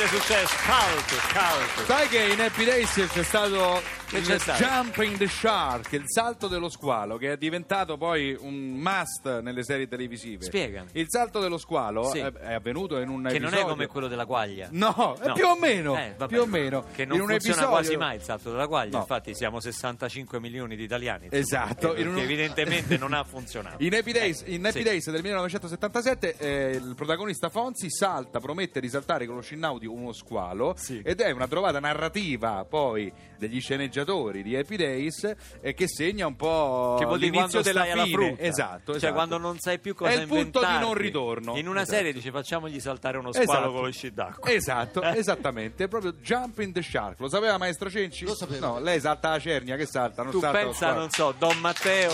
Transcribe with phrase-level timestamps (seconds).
[0.00, 1.84] Grande successo, cult, cult.
[1.86, 3.82] Sai che in Happy Days c'è stato
[4.12, 9.86] Jumping the Shark, il salto dello squalo, che è diventato poi un must nelle serie
[9.86, 10.44] televisive.
[10.46, 10.88] Spiegami.
[10.94, 12.18] Il salto dello squalo Sì.
[12.18, 13.58] è, è avvenuto in un Che non episodio.
[13.66, 14.66] è come quello della quaglia.
[14.72, 15.32] No, è No.
[15.34, 15.96] più o meno.
[15.96, 16.84] Eh, vabbè, più o meno.
[16.92, 17.68] Che non in un funziona episodio...
[17.68, 18.90] quasi mai il salto della quaglia.
[18.96, 18.98] No.
[18.98, 21.26] Infatti siamo 65 milioni di italiani.
[21.30, 23.76] insomma, Esatto, Perché, in un- perché evidentemente non ha funzionato.
[23.84, 24.84] In Happy Days, Eh, in Happy sì.
[24.84, 29.86] Days del 1977 eh, il protagonista Fonzi salta, promette di saltare con lo sci nauti
[29.86, 31.00] uno squalo Sì.
[31.04, 33.98] ed è una trovata narrativa poi degli sceneggiatori
[34.42, 38.08] di Happy Days eh, che segna un po' Che l'inizio della fine.
[38.08, 38.42] frutta.
[38.42, 39.12] Esatto, Cioè esatto.
[39.14, 41.56] quando non sai più cosa È il punto di non ritorno.
[41.56, 41.96] In una Esatto.
[41.96, 43.72] serie dice facciamogli saltare uno squalo Esatto.
[43.72, 44.50] con lo sci d'acqua.
[44.50, 45.18] Esatto, Eh.
[45.18, 47.18] esattamente, è proprio Jumping the Shark.
[47.20, 48.24] Lo sapeva maestro Cenci?
[48.24, 48.66] Lo sapevo.
[48.66, 50.22] No, lei salta la cernia, che salta?
[50.22, 52.12] Non Tu salta pensa, non so, Don Matteo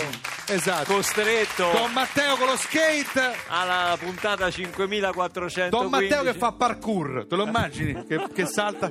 [0.49, 0.93] Esatto.
[0.93, 5.69] costretto Don Matteo con lo skate alla puntata 5415.
[5.69, 8.05] Don Matteo che fa parkour, te lo immagini?
[8.05, 8.89] che, che salta.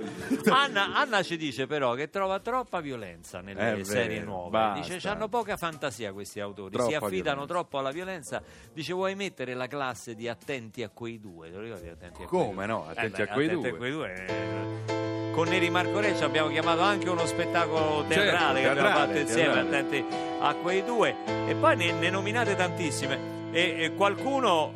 [0.50, 4.50] Anna, Anna ci dice però che trova troppa violenza nelle vero, serie nuove.
[4.50, 4.94] basta.
[4.94, 7.46] Dice hanno poca fantasia questi autori, Troppa si affidano violenza.
[7.54, 8.42] troppo alla violenza.
[8.74, 11.48] Dice vuoi mettere la classe di attenti a quei due?
[11.50, 12.66] Te lo ricordi attenti a quei Come due?
[12.66, 12.86] no?
[12.88, 13.70] Attenti Eh a beh, quei attenti due.
[13.70, 14.14] a quei due.
[14.27, 14.95] eh.
[15.37, 19.53] Con Neri Marco Recci abbiamo chiamato anche uno spettacolo teatrale che abbiamo teatrale, fatto insieme,
[19.53, 19.79] teatrale.
[19.79, 20.05] attenti
[20.41, 21.15] a quei due.
[21.47, 23.35] E poi ne, ne nominate tantissime.
[23.51, 24.73] E, e qualcuno,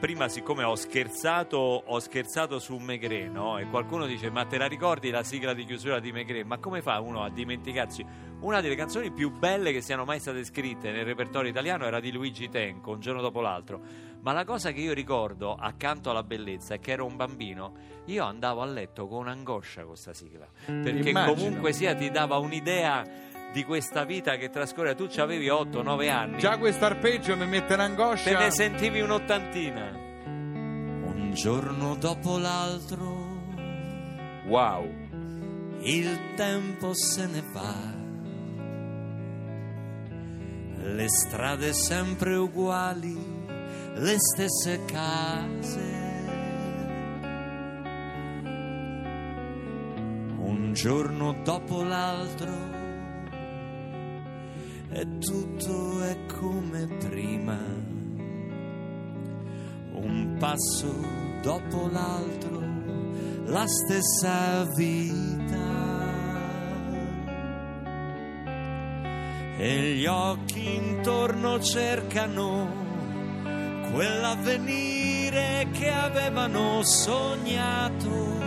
[0.00, 3.58] prima siccome ho scherzato, ho scherzato su Megre, no?
[3.58, 6.42] E qualcuno dice, ma te la ricordi la sigla di chiusura di Megre?
[6.42, 8.04] Ma come fa uno a dimenticarsi?
[8.40, 12.10] Una delle canzoni più belle che siano mai state scritte nel repertorio italiano era di
[12.10, 13.80] Luigi Tenco, un giorno dopo l'altro.
[14.22, 17.72] Ma la cosa che io ricordo, accanto alla bellezza, è che ero un bambino,
[18.06, 20.46] io andavo a letto con angoscia con questa sigla.
[20.66, 21.34] Perché Immagino.
[21.34, 23.02] comunque sia ti dava un'idea
[23.52, 24.94] di questa vita che trascorre.
[24.94, 26.38] Tu avevi 8-9 anni.
[26.38, 28.30] Già questo arpeggio mi mette in angoscia.
[28.30, 29.90] Te ne sentivi un'ottantina.
[30.26, 33.28] Un giorno dopo l'altro,
[34.46, 34.84] Wow.
[35.80, 37.98] il tempo se ne va.
[40.82, 43.39] Le strade sempre uguali,
[44.00, 45.98] le stesse case.
[50.38, 52.50] Un giorno dopo l'altro,
[54.88, 57.58] e tutto è come prima
[59.92, 60.94] un passo
[61.42, 62.62] dopo l'altro,
[63.44, 65.78] la stessa vita.
[69.58, 72.89] E gli occhi intorno cercano
[73.92, 78.38] quell'avvenire che avevano sognato.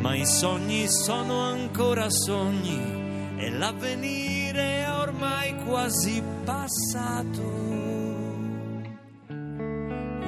[0.00, 7.42] Ma i sogni sono ancora sogni e l'avvenire è ormai quasi passato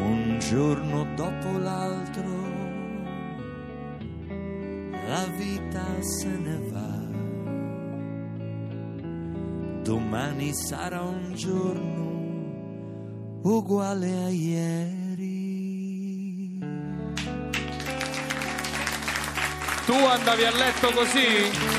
[0.02, 2.40] un giorno dopo l'altro
[5.10, 6.98] la vita se ne va.
[9.82, 12.09] Domani sarà un giorno
[13.42, 14.98] uguale a ieri.
[19.86, 21.78] Tu andavi a letto così?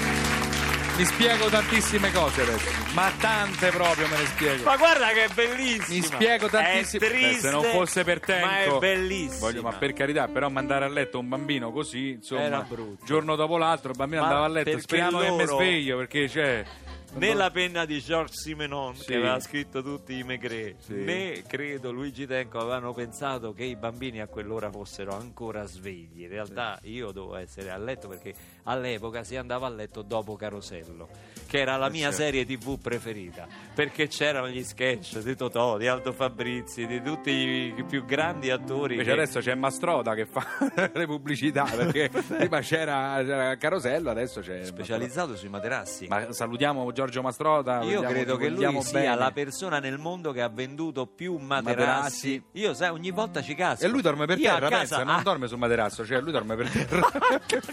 [0.98, 2.70] Mi spiego tantissime cose adesso.
[2.94, 4.64] Ma tante proprio me ne spiego.
[4.66, 5.86] Ma guarda che è bellissima!
[5.96, 8.46] Mi spiego tantissime È triste, se non fosse per tempo.
[8.46, 9.40] Ma è bellissima.
[9.40, 13.06] Voglio, ma per carità, però mandare a letto un bambino così, insomma, Era brutto.
[13.06, 14.78] giorno dopo l'altro, il bambino Ma andava a letto.
[14.80, 16.66] Speriamo che mi loro- sveglio perché c'è.
[17.14, 19.06] Né la penna di Georges Simenon Sì.
[19.08, 20.94] che aveva scritto tutti i Maigret, Sì.
[20.94, 26.22] né credo Luigi Tenco avevano pensato che i bambini a quell'ora fossero ancora svegli.
[26.22, 31.08] In realtà io dovevo essere a letto perché all'epoca si andava a letto dopo Carosello,
[31.48, 32.18] che era la mia sì.
[32.18, 37.84] serie tv preferita, perché c'erano gli sketch di Totò, di Aldo Fabrizi, di tutti i
[37.88, 38.94] più grandi attori.
[38.94, 40.46] Invece che- adesso c'è Mastroda che fa
[40.94, 46.08] le pubblicità perché prima c'era, c'era Carosello, adesso c'è specializzato sui materassi.
[46.08, 47.82] Ma salutiamo Giorgio Mastrota.
[47.84, 49.16] Io credo che lui sia bene.
[49.16, 51.70] la persona nel mondo che ha venduto più materassi.
[51.72, 52.44] Materassi.
[52.54, 53.86] Io sai, ogni volta ci casco.
[53.86, 56.32] E lui dorme per Io terra, casa, pensa, non ah, dorme sul materasso, cioè lui
[56.32, 57.10] dorme per terra.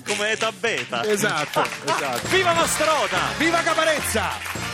[0.07, 1.03] come Eta Beta.
[1.11, 2.29] esatto, esatto.
[2.29, 3.19] Viva Mastrota!
[3.39, 4.68] Viva Caparezza!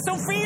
[0.00, 0.37] Sapete se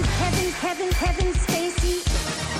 [0.00, 2.59] Kevin, Kevin, Kevin, Kevin Spacey.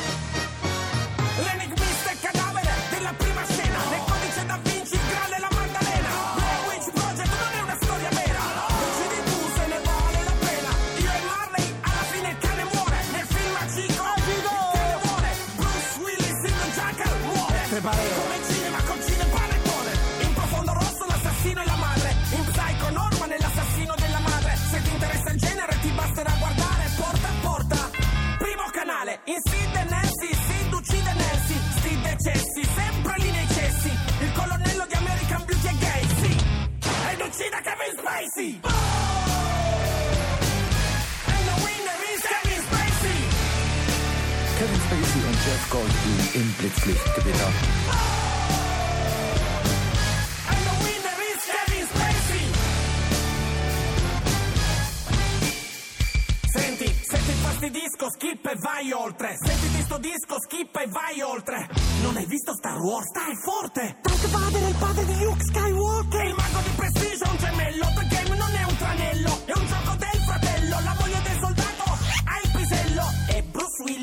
[46.40, 47.52] Im Blitzlichtgewitter.
[56.46, 59.36] Senti, se ti infastidisco, skip e vai oltre.
[59.38, 61.68] Sentiti sto disco, skip e vai oltre.
[62.02, 63.06] Non hai visto Star Wars?
[63.08, 63.98] Stai forte!
[64.00, 66.24] Darth Vader è il padre di Luke Skywalker.
[66.24, 67.84] Il mago di Prestige è un gemello.
[67.94, 69.39] The Game non è un tranello,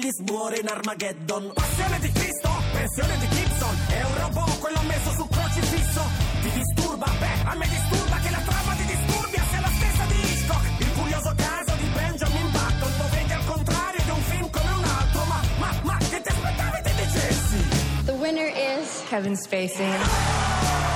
[0.08, 1.52] Willis muore in Armageddon.
[1.54, 3.76] Passione di Cristo, pensione di Gibson.
[3.90, 6.02] È un robot, quello messo sul crocifisso.
[6.44, 7.12] Ti disturba?
[7.20, 10.80] Beh, a me disturba che la trama di Disturbia sia la stessa di Hitchcock.
[10.80, 12.92] Il curioso caso di Benjamin Button.
[12.98, 15.24] Lo vedi al contrario di un film come un altro.
[15.26, 17.60] Ma, ma, ma, che ti aspettavi ti dicessi?
[18.06, 20.87] The winner is Kevin Spacey.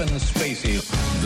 [0.00, 0.80] Kevin Spacey.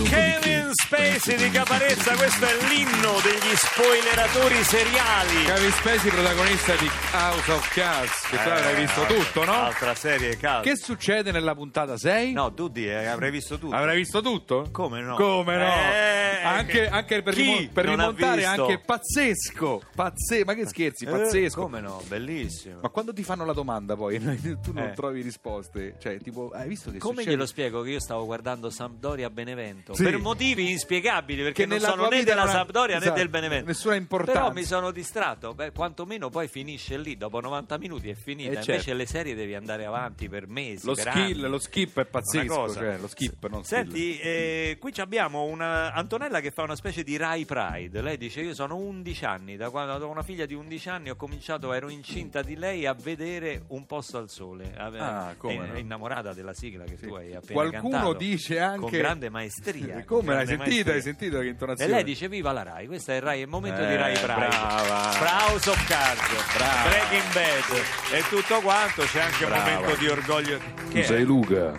[0.05, 5.45] Kevin Spacey di Caparezza, questo è l'inno degli spoileratori seriali.
[5.45, 9.53] Kevin Spacey, protagonista di House of Cards, che tu avrai visto altra- tutto, no?
[9.53, 10.61] Altra serie calda.
[10.71, 12.33] Che succede nella puntata 6?
[12.33, 13.75] No, tu di, eh, avrai visto tutto.
[13.75, 14.69] Avrai visto tutto?
[14.71, 15.17] Come no?
[15.17, 15.65] Come no?
[15.65, 19.83] Eh, anche, anche per, rimon- per rimontare, anche pazzesco.
[19.97, 21.61] Pazze- ma che scherzi, Eh, pazzesco.
[21.61, 22.01] come no?
[22.07, 22.79] Bellissimo.
[22.83, 24.21] Ma quando ti fanno la domanda poi
[24.63, 24.93] tu non Eh.
[24.95, 27.33] trovi risposte, cioè tipo, hai visto che Come succede?
[27.33, 29.93] glielo spiego che io stavo guardando Sampdoria Benevento?
[29.95, 30.05] Sì.
[30.05, 33.67] Per motivi inspiegabili, perché Che non sono né della ha- Sampdoria esatto, né del Benevento.
[33.67, 34.41] nessuna importanza.
[34.41, 35.55] Però mi sono distratto.
[35.55, 38.51] Beh, quantomeno poi finisce lì, dopo 90 minuti è finita.
[38.51, 38.95] Eh, Invece certo.
[38.95, 40.87] le serie devi andare avanti per mesi.
[40.87, 41.49] Lo per skill, anni.
[41.51, 43.65] lo skip è Una pazzesco, cioè lo skip, non.
[43.65, 48.01] Senti, eh, qui abbiamo una Antonella che fa una specie di Rai Pride.
[48.01, 51.17] Lei dice: Io sono 11 anni, da quando ho una figlia di 11 anni, ho
[51.17, 54.73] cominciato, ero incinta di lei a vedere un posto al sole.
[54.77, 55.79] Ah, come è, no?
[55.79, 60.05] innamorata della sigla che tu hai appena Qualcuno cantato, dice anche con grande maestria.
[60.07, 60.64] Come l'hai sentita?
[60.67, 60.95] Maestria.
[60.95, 61.91] Hai sentito che E intonazione?
[61.93, 64.27] lei dice viva la Rai, questo è il Rai, il momento di Eh, Rai Pride.
[64.27, 65.11] brava.
[65.49, 66.89] House of Cards, Brava.
[66.89, 69.65] Breaking Bad e tutto quanto, c'è anche Brava.
[69.69, 70.59] un momento di orgoglio.
[70.91, 71.21] Che è?
[71.25, 71.73] Luca.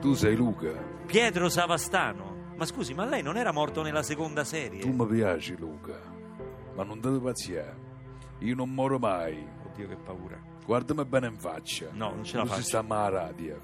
[0.00, 0.70] Tu sei Luca.
[1.06, 2.30] Pietro Savastano.
[2.56, 4.84] Ma scusi, ma lei non era morto nella seconda serie?
[4.86, 5.98] mi piaci Luca.
[6.74, 7.76] Ma non deve pazziare.
[8.40, 9.44] Io non moro mai.
[9.66, 10.38] Oddio che paura.
[10.64, 11.86] guardami bene in faccia.
[11.92, 12.62] No, non ce la Come faccio.
[12.62, 13.60] si sta a radio.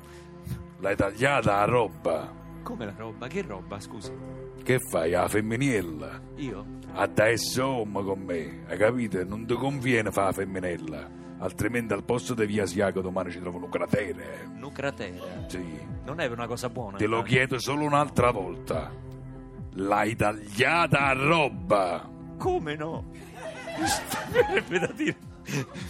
[0.80, 2.32] L'hai tagliata la roba.
[2.68, 3.28] Come la roba?
[3.28, 4.12] Che roba, scusi?
[4.62, 6.20] Che fai, la femminilla?
[6.37, 6.66] Io?
[6.92, 9.25] Adesso home con me, hai capito?
[9.25, 11.10] Non ti conviene fare la femminella.
[11.38, 14.50] Altrimenti al posto di via Asiago domani ci trovo un cratere.
[14.60, 15.46] Un cratere.
[15.46, 15.64] Sì.
[16.04, 16.98] Non è una cosa buona.
[16.98, 18.92] Te lo chiedo solo un'altra volta.
[19.72, 22.06] L'hai tagliata a roba.
[22.37, 23.06] Come no?
[23.80, 23.87] Mi
[24.30, 25.27] verrebbe da dire.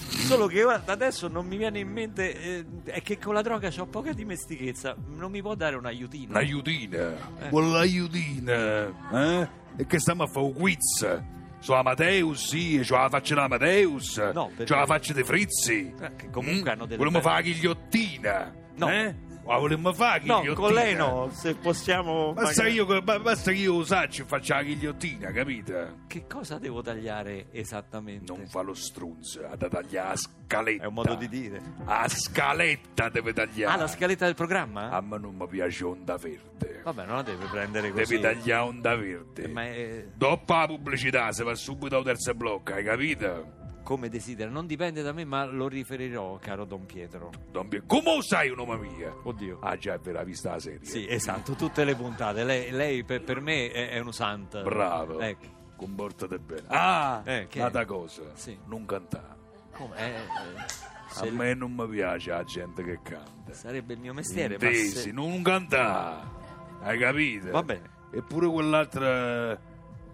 [0.09, 3.71] Solo che ora, adesso non mi viene in mente eh, è che con la droga
[3.79, 4.95] ho poca dimestichezza.
[5.17, 6.31] Non mi può dare un aiutino?
[6.31, 7.17] Un'aiutina.
[7.51, 8.87] Vuole l'aiutina.
[9.13, 9.49] Eh?
[9.77, 11.21] E che stiamo a fare un quiz?
[11.61, 14.17] Su Amadeus, sì, c'ho la faccia di Amadeus.
[14.33, 15.93] No, perché- C'ho la faccia di Frizzi.
[16.01, 18.55] Eh, che comunque hanno delle belle- fare la ghigliottina.
[18.77, 18.89] No.
[18.91, 19.15] Eh?
[19.49, 22.33] Ma volemmo fare la No, con lei no, se possiamo...
[22.35, 26.01] Basta, magari- io, ba- basta che io usaccio e faccia la ghigliottina, capito?
[26.07, 28.31] Che cosa devo tagliare esattamente?
[28.31, 30.83] Non fa lo strunzo, ha da tagliare la scaletta.
[30.85, 31.63] È un modo di dire.
[31.87, 33.73] La scaletta deve tagliare.
[33.73, 34.91] Ah, la scaletta del programma?
[34.91, 36.83] A me non mi piace onda verde.
[36.85, 38.19] Vabbè, non la deve prendere così.
[38.19, 39.49] Devi tagliare onda verde.
[39.49, 43.57] Ma è Dopo la pubblicità si va subito al terzo blocco, hai capito?
[43.89, 44.51] Come desidera.
[44.51, 47.31] Non dipende da me, ma lo riferirò, caro Don Pietro.
[47.51, 49.15] Don Pie- Come sai, nome mia?
[49.23, 49.61] Oddio.
[49.63, 50.85] Ah già, ve l'ha vista la serie.
[50.85, 52.45] Sì, esatto, tutte le puntate.
[52.45, 54.61] Lei, lei per, per me è, è un santo.
[54.63, 55.21] Bravo.
[55.21, 55.47] Ecco.
[55.77, 56.65] Comportate bene.
[56.67, 58.25] Ah, Eh, che- un'altra cosa.
[58.35, 58.59] Sì.
[58.67, 59.37] Non cantare.
[59.73, 59.97] Come?
[59.97, 60.17] Eh, eh,
[60.61, 63.55] A se- me non mi piace la gente che canta.
[63.55, 65.13] Sarebbe il mio mestiere, ma Intesi, se...
[65.13, 66.27] non cantare.
[66.83, 67.51] Hai capito?
[67.53, 67.89] Va bene.
[68.13, 69.59] Eppure quell'altra...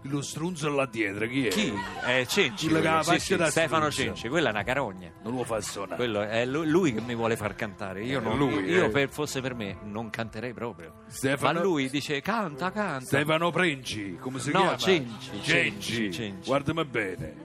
[0.07, 1.49] Lo strunzo là dietro, chi è?
[1.49, 1.73] Chi?
[2.03, 2.67] È Cenci.
[2.67, 3.89] Quello che ha sì, faccia sì, da Stefano.
[3.89, 5.11] Cenci, quella è una carogna.
[5.23, 5.95] Non lo fa suonare.
[5.95, 8.03] Quello è lu- lui che mi vuole far cantare.
[8.03, 8.89] Io, Eh, non, lui, io eh.
[8.89, 11.01] per, fosse per me non canterei proprio.
[11.07, 13.03] Stefano- Ma lui dice canta, canta.
[13.05, 14.77] Stefano Prenci, come si No, chiama?
[14.77, 15.41] Cenci, Cenci.
[15.51, 16.47] Cenci, Cenci.
[16.47, 17.35] Guardami bene.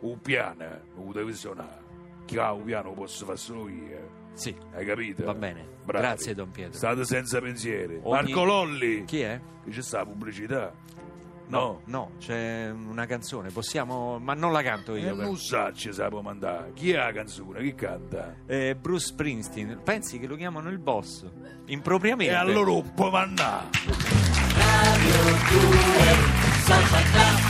[0.00, 0.64] Un piano
[0.96, 1.82] lo devi suonare.
[2.26, 4.22] Chi ha un piano lo posso fare solo io.
[4.34, 4.54] Sì.
[4.74, 5.24] Hai capito?
[5.24, 5.66] Va bene.
[5.84, 6.04] Bravi.
[6.04, 6.76] Grazie, Don Pietro.
[6.76, 8.00] State senza pensieri.
[8.02, 9.04] Ogni- Marco Lolli.
[9.06, 9.40] Chi è?
[9.64, 10.72] Che c'è sta la pubblicità?
[11.46, 14.18] No, no, c'è una canzone, possiamo...
[14.18, 15.14] ma non la canto io.
[15.14, 16.72] non sa ci sa può mandare.
[16.74, 17.60] Chi è la canzone?
[17.60, 18.36] Chi canta?
[18.46, 21.24] Eh, Bruce Springsteen, pensi che lo chiamano il boss?
[21.66, 22.32] Impropriamente.
[22.32, 23.68] E allora lo può mandare.
[26.66, 27.43] I